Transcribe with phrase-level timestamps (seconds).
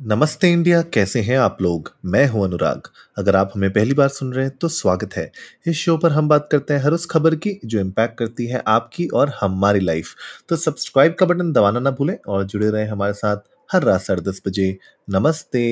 [0.00, 1.90] नमस्ते इंडिया, कैसे हैं आप लोग?
[2.04, 5.30] मैं हूँ अनुराग। अगर आप हमें पहली बार सुन रहे हैं तो स्वागत है।
[5.66, 8.62] इस शो पर हम बात करते हैं हर उस खबर की जो इम्पैक्ट करती है
[8.66, 10.14] आपकी और हमारी लाइफ
[10.48, 13.36] तो सब्सक्राइब का बटन दबाना ना भूलें और जुड़े रहें हमारे साथ
[13.72, 14.78] हर रात साढ़े दस बजे
[15.10, 15.64] नमस्ते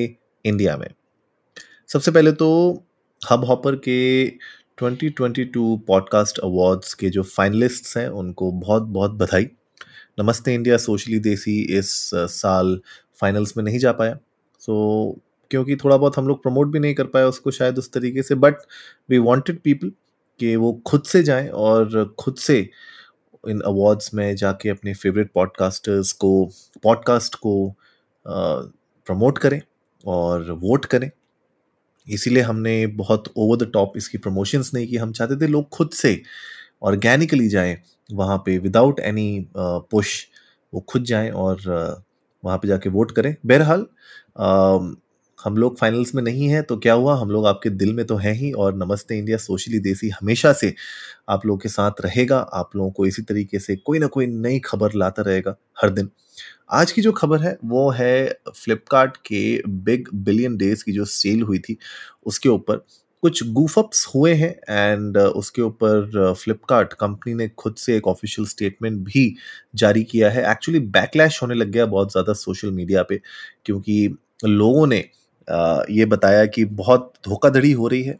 [0.45, 0.87] इंडिया में।
[1.87, 2.49] सबसे पहले तो
[3.21, 4.27] हब हॉपर के
[4.81, 9.49] 2022 पॉडकास्ट अवार्ड्स के जो फाइनलिस्ट्स हैं, उनको बहुत बहुत बधाई।
[10.19, 12.79] नमस्ते इंडिया, सोशली देसी इस साल
[13.23, 14.17] फाइनल्स में नहीं जा पाया।
[14.59, 14.73] सो
[15.11, 15.21] so,
[15.51, 18.35] क्योंकि थोड़ा बहुत हम लोग प्रमोट भी नहीं कर पाए उसको शायद उस तरीके से
[18.35, 18.55] बट
[19.09, 19.91] वी वांटेड पीपल
[20.39, 22.57] कि वो खुद से जाएँ और खुद से
[23.43, 26.31] इन अवार्ड्स में जाके अपने फेवरेट पॉडकास्टर्स को
[26.83, 27.53] पॉडकास्ट को
[28.25, 29.61] प्रमोट करें
[30.05, 31.09] और वोट करें।
[32.07, 35.89] इसीलिए हमने बहुत ओवर द टॉप इसकी प्रमोशंस नहीं की। हम चाहते थे लोग खुद
[35.93, 36.21] से
[36.83, 37.77] ऑर्गेनिकली जाएँ
[38.09, 40.25] वहाँ पे विदाउट एनी पुश
[40.73, 41.57] वो खुद जाएँ और
[42.43, 43.85] वहाँ पे जाके वोट करें। बहरहाल
[45.39, 47.15] हम लोग फाइनल्स में नहीं हैं तो क्या हुआ?
[47.17, 50.73] हम लोग आपके दिल में तो हैं ही और नमस्ते इंडिया, सोशली देसी हमेशा से
[51.29, 54.59] आप लोगों के साथ रहेगा। आप लोगों को इसी तरीके से कोई ना कोई नई
[54.59, 56.09] खबर लाता रहेगा हर दिन।
[56.71, 61.41] आज की जो खबर है, वो है फ्लिपकार्ट के बिग बिलियन डेज़ की जो सेल
[61.41, 61.77] हुई थी,
[62.25, 62.83] उसके ऊपर।
[63.23, 68.07] कुछ गूफअप्स हुए हैं एंड uh, उसके ऊपर फ्लिपकार्ट uh, कंपनी ने खुद से एक
[68.07, 69.23] ऑफिशियल स्टेटमेंट भी
[69.75, 73.19] जारी किया है। एक्चुअली बैकलैश होने लग गया बहुत ज़्यादा सोशल मीडिया पे
[73.65, 74.99] क्योंकि लोगों ने
[75.47, 78.17] uh, ये बताया कि बहुत धोखाधड़ी हो रही है।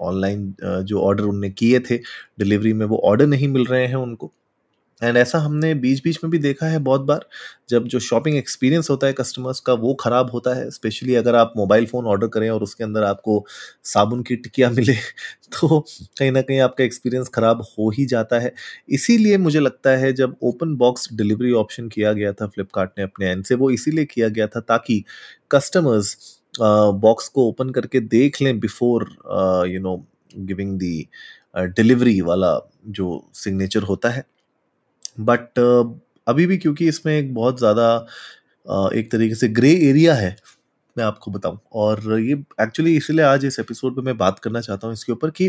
[0.00, 1.96] ऑनलाइन जो ऑर्डर उनने किए थे
[2.38, 4.32] डिलीवरी में वो ऑर्डर नहीं मिल रहे हैं उनको।
[5.04, 7.26] एंड ऐसा हमने बीच बीच में भी देखा है बहुत बार,
[7.70, 11.52] जब जो शॉपिंग एक्सपीरियंस होता है कस्टमर्स का, वो ख़राब होता है स्पेशली अगर आप
[11.56, 13.44] मोबाइल फ़ोन ऑर्डर करें और उसके अंदर आपको
[13.84, 14.94] साबुन की टिकिया मिले
[15.52, 15.80] तो
[16.18, 18.52] कहीं ना कहीं आपका एक्सपीरियंस ख़राब हो ही जाता है।
[18.90, 23.30] इसीलिए मुझे लगता है जब ओपन बॉक्स डिलीवरी ऑप्शन किया गया था फ्लिपकार्ट ने अपने
[23.30, 25.04] एंड से, वो इसीलिए किया गया था ताकि
[25.52, 26.16] कस्टमर्स
[26.60, 29.08] बॉक्स को ओपन करके देख लें before
[29.68, 29.96] you know
[30.38, 31.08] giving the
[31.56, 32.58] delivery वाला
[32.88, 34.24] जो सिग्नेचर होता है।
[35.18, 38.06] बट uh, अभी भी क्योंकि इसमें एक बहुत ज़्यादा
[38.94, 40.36] एक तरीके से ग्रे एरिया है
[40.96, 44.86] मैं आपको बताऊँ। और ये एक्चुअली इसलिए आज इस एपिसोड में मैं बात करना चाहता
[44.86, 45.48] हूँ इसके ऊपर कि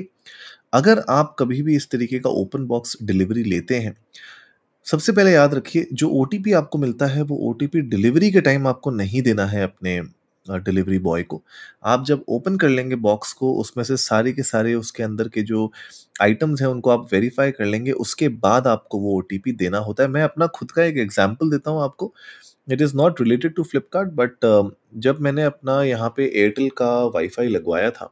[0.73, 3.95] अगर आप कभी भी इस तरीके का ओपन बॉक्स डिलीवरी लेते हैं
[4.87, 8.91] सबसे पहले याद रखिए जो ओटीपी आपको मिलता है वो ओटीपी डिलीवरी के टाइम आपको
[8.91, 9.99] नहीं देना है अपने
[10.47, 11.41] डिलीवरी बॉय को।
[11.85, 15.41] आप जब ओपन कर लेंगे बॉक्स को, उसमें से सारे के सारे उसके अंदर के
[15.41, 15.71] जो
[16.21, 20.09] आइटम्स हैं, उनको आप वेरीफाई कर लेंगे। उसके बाद आपको वो ओटीपी देना होता है।
[20.09, 22.13] मैं अपना खुद का एक एग्ज़ाम्पल देता हूँ आपको।
[22.71, 27.47] It is not related to Flipkart but जब मैंने अपना यहाँ पे एयरटेल का वाईफाई
[27.47, 28.09] लगवाया था,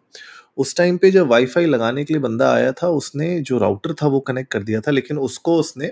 [0.57, 4.07] उस टाइम पे जब वाईफाई लगाने के लिए बंदा आया था, उसने जो राउटर था
[4.07, 5.91] वो कनेक्ट कर दिया था, लेकिन उसको उसने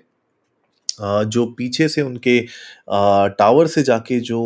[1.00, 2.40] जो पीछे से उनके
[3.38, 4.42] टावर से जाके जो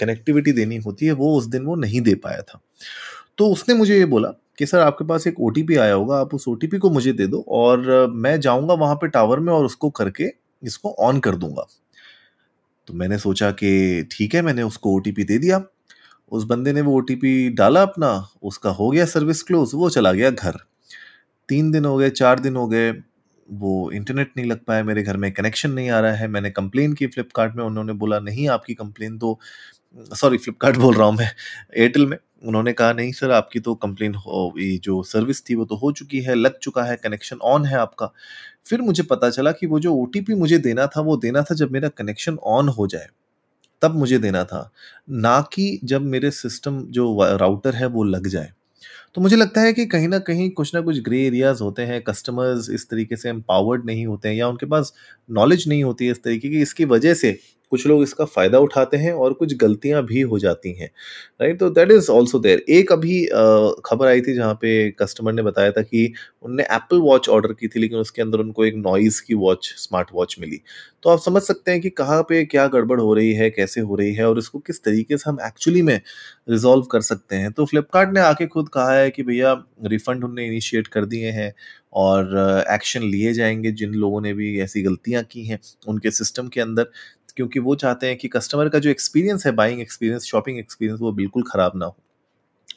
[0.00, 2.60] कनेक्टिविटी देनी होती है, वो उस दिन वो नहीं दे पाया था।
[3.38, 6.48] तो उसने मुझे ये बोला कि, सर, आपके पास एक ओटीपी आया होगा, आप उस
[6.48, 10.30] ओटीपी को मुझे दे दो और मैं जाऊँगा वहाँ पे टावर में और उसको करके
[10.62, 11.66] इसको ऑन कर दूँगा।
[12.88, 15.62] तो मैंने सोचा कि ठीक है, मैंने उसको ओटीपी दे दिया।
[16.32, 20.30] उस बंदे ने वो ओटीपी डाला अपना, उसका हो गया सर्विस क्लोज वो चला गया
[20.30, 20.56] घर।
[21.48, 22.92] तीन दिन हो गए, चार दिन हो गए
[23.48, 26.92] वो इंटरनेट नहीं लग पाया, मेरे घर में कनेक्शन नहीं आ रहा है, मैंने कंप्लेन
[26.94, 29.38] की फ्लिपकार्ट में, उन्होंने बोला, नहीं, आपकी कंप्लेन तो
[30.14, 31.30] सॉरी फ्लिपकार्ट बोल रहा हूँ मैं
[31.78, 34.14] एयरटेल में। उन्होंने कहा, नहीं सर आपकी तो कंप्लेन
[34.60, 37.76] ये जो सर्विस थी वो तो हो चुकी है, लग चुका है कनेक्शन ऑन है
[37.78, 38.10] आपका।
[38.66, 41.72] फिर मुझे पता चला कि वो जो ओटीपी मुझे देना था, वो देना था जब
[41.72, 43.08] मेरा कनेक्शन ऑन हो जाए,
[43.82, 44.70] तब मुझे देना था,
[45.10, 48.52] ना कि जब मेरे सिस्टम जो राउटर है वो लग जाए।
[49.14, 52.02] तो मुझे लगता है कि कहीं ना कहीं कुछ ना कुछ ग्रे एरियाज़ होते हैं
[52.02, 54.92] कस्टमर्स इस तरीके से एम्पावर्ड नहीं होते हैं या उनके पास
[55.30, 57.38] नॉलेज नहीं होती है इस तरीके की, इसकी वजह से
[57.72, 60.90] कुछ लोग इसका फ़ायदा उठाते हैं और कुछ गलतियाँ भी हो जाती हैं
[61.40, 63.24] राइट तो दैट इज़ ऑल्सो देयर एक अभी
[63.86, 66.12] खबर आई थी जहाँ पे कस्टमर ने बताया था कि
[66.42, 70.08] उनने एप्पल वॉच ऑर्डर की थी, लेकिन उसके अंदर उनको एक नॉइज़ की वॉच स्मार्ट
[70.14, 70.60] वॉच मिली।
[71.02, 73.94] तो आप समझ सकते हैं कि कहाँ पे क्या गड़बड़ हो रही है, कैसे हो
[73.96, 76.00] रही है और इसको किस तरीके से हम एक्चुअली में
[76.50, 79.52] रिजॉल्व कर सकते हैं। तो फ्लिपकार्ट ने आके खुद कहा है कि भैया
[79.86, 81.52] रिफंड उनने इनिशिएट कर दिए हैं
[81.94, 85.58] और एक्शन लिए जाएँगे जिन लोगों ने भी ऐसी गलतियाँ की हैं
[85.88, 86.88] उनके सिस्टम के अंदर।
[87.36, 91.12] क्योंकि वो चाहते हैं कि कस्टमर का जो एक्सपीरियंस है बाइंग एक्सपीरियंस शॉपिंग एक्सपीरियंस वो
[91.12, 91.96] बिल्कुल ख़राब ना हो।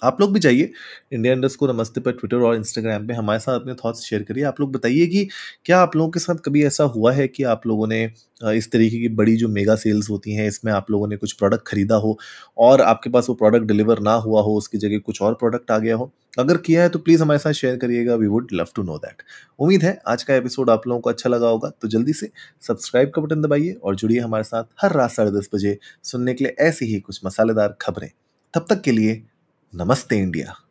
[0.02, 0.72] आप लोग भी जाइए
[1.14, 4.60] इंडिया इंडस्को नमस्ते पर ट्विटर और इंस्टाग्राम पे हमारे साथ अपने थॉट्स शेयर करिए। आप
[4.62, 5.28] लोग बताइए कि
[5.66, 8.04] क्या आप लोगों के साथ कभी ऐसा हुआ है कि आप लोगों ने
[8.48, 11.68] इस तरीके की बड़ी जो मेगा सेल्स होती हैं, इसमें आप लोगों ने कुछ प्रोडक्ट
[11.68, 12.18] खरीदा हो
[12.58, 15.78] और आपके पास वो प्रोडक्ट डिलीवर ना हुआ हो, उसकी जगह कुछ और प्रोडक्ट आ
[15.78, 16.12] गया हो?
[16.40, 19.24] अगर किया है तो प्लीज़ हमारे साथ शेयर करिएगा। We would love to know that
[19.60, 22.30] उम्मीद है आज का एपिसोड आप लोगों को अच्छा लगा होगा तो जल्दी से
[22.68, 26.44] सब्सक्राइब का बटन दबाइए और जुड़िए हमारे साथ हर रात साढ़े दस बजे सुनने के
[26.44, 28.10] लिए ऐसी ही कुछ मसालेदार खबरें।
[28.54, 29.22] तब तक के लिए
[29.76, 30.69] नमस्ते इंडिया।